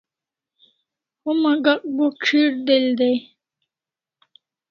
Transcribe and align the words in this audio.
Homa 1.23 1.51
Gak 1.63 1.81
bo 1.95 2.05
ch'ir 2.23 2.49
del 2.67 2.87
day 2.99 3.17